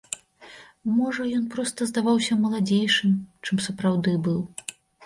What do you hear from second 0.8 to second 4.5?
Можа, ён проста здаваўся маладзейшым, чым сапраўды быў.